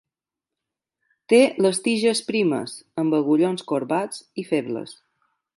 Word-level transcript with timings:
Té 1.33 1.41
les 1.65 1.81
tiges 1.89 2.23
primes, 2.31 2.75
amb 3.05 3.19
agullons 3.21 3.69
corbats 3.75 4.29
i 4.45 4.51
febles. 4.55 5.01